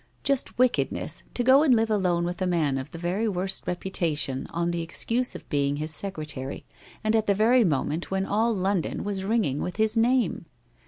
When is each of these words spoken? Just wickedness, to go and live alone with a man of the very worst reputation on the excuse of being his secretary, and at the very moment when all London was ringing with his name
Just 0.23 0.57
wickedness, 0.57 1.21
to 1.35 1.43
go 1.43 1.61
and 1.61 1.75
live 1.75 1.91
alone 1.91 2.23
with 2.25 2.41
a 2.41 2.47
man 2.47 2.79
of 2.79 2.89
the 2.89 2.97
very 2.97 3.29
worst 3.29 3.67
reputation 3.67 4.47
on 4.49 4.71
the 4.71 4.81
excuse 4.81 5.35
of 5.35 5.47
being 5.47 5.75
his 5.75 5.93
secretary, 5.93 6.65
and 7.03 7.15
at 7.15 7.27
the 7.27 7.35
very 7.35 7.63
moment 7.63 8.09
when 8.09 8.25
all 8.25 8.51
London 8.51 9.03
was 9.03 9.23
ringing 9.23 9.59
with 9.59 9.75
his 9.75 9.95
name 9.95 10.47